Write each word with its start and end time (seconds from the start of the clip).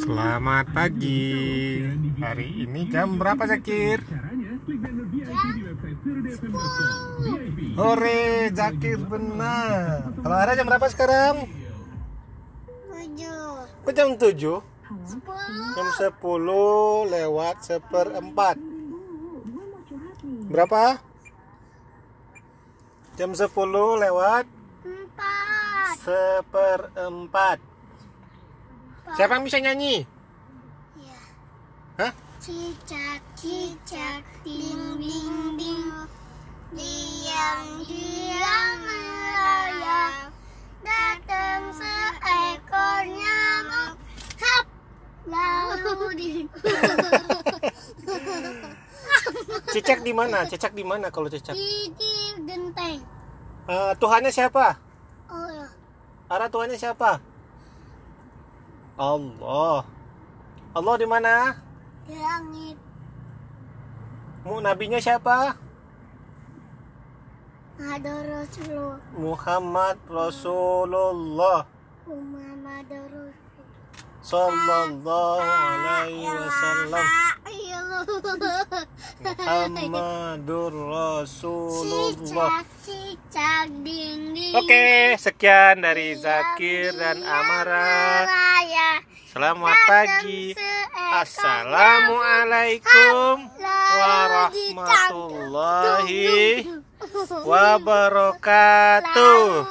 Selamat 0.00 0.64
pagi. 0.72 1.84
Hari 2.16 2.64
ini 2.64 2.88
jam 2.88 3.20
berapa 3.20 3.44
Zakir? 3.44 4.00
Hore, 7.76 8.48
Zakir 8.56 8.96
benar. 9.04 10.08
Kalau 10.16 10.36
ada 10.40 10.56
jam 10.56 10.64
berapa 10.64 10.88
sekarang? 10.88 11.44
tujuh 12.96 13.36
Oh, 13.84 13.92
jam 13.92 14.08
7? 14.16 14.64
sepuluh 15.04 15.68
Jam 15.76 15.88
10 15.92 17.12
lewat 17.12 17.56
seperempat. 17.60 18.56
Berapa? 20.48 21.04
Jam 23.20 23.36
10 23.36 23.52
lewat 24.00 24.44
empat 24.80 25.94
seperempat. 26.00 27.75
Siapa 29.14 29.32
yang 29.32 29.44
bisa 29.44 29.58
nyanyi? 29.58 30.02
ya 30.96 31.20
Hah? 31.96 32.12
cicak 32.36 33.22
cicak 33.34 34.22
ding 34.42 34.98
ding 34.98 35.38
ding 35.56 35.84
diam 36.68 37.60
diam 37.82 38.76
melayang 38.82 40.16
datang 40.82 41.62
seekor 41.72 43.02
nyamuk 43.06 43.94
hap 44.36 44.66
lalu 45.24 45.94
di 46.14 46.30
Cicak 49.68 50.00
di 50.00 50.12
mana? 50.12 50.46
Cicak 50.46 50.72
di 50.72 50.82
mana 50.82 51.10
kalau 51.10 51.26
cicak? 51.26 51.52
di 51.52 51.90
di 51.94 52.12
genteng 52.42 53.00
Eh, 53.66 53.92
Tuhannya 53.98 54.30
siapa? 54.30 54.78
oh 55.26 55.48
ya 55.48 55.66
Arah 56.28 56.46
Tuhannya 56.46 56.74
siapa? 56.74 57.18
Allah. 58.96 59.84
Allah 60.76 60.94
di 60.96 61.06
mana? 61.08 61.56
di 62.06 62.14
langit 62.14 62.76
Mu 64.46 64.62
nabinya 64.62 65.02
siapa? 65.02 65.58
ada 67.76 68.14
Rasulullah 68.24 68.96
Muhammad 69.12 69.96
Rasulullah 70.08 71.68
Muhammad 72.08 72.88
Rasul 72.88 73.46
sallallahu 74.26 75.38
alaihi 75.38 76.26
wasallam. 76.26 77.06
Muhammadur 79.86 80.74
Rasulullah. 80.90 82.58
Oke, 84.56 85.14
sekian 85.14 85.78
dari 85.78 86.18
Zakir 86.18 86.90
dan 86.98 87.22
Amara. 87.22 88.26
Selamat 89.32 89.76
pagi. 89.88 90.52
Assalamualaikum 90.96 93.48
warahmatullahi 93.96 96.64
wabarakatuh. 97.46 99.64